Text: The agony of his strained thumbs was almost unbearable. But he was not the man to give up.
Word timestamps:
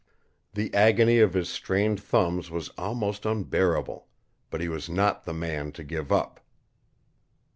The 0.53 0.73
agony 0.73 1.19
of 1.19 1.35
his 1.35 1.47
strained 1.47 1.99
thumbs 2.01 2.49
was 2.49 2.69
almost 2.69 3.23
unbearable. 3.23 4.07
But 4.49 4.59
he 4.59 4.67
was 4.67 4.89
not 4.89 5.25
the 5.25 5.33
man 5.35 5.71
to 5.73 5.83
give 5.83 6.11
up. 6.11 6.39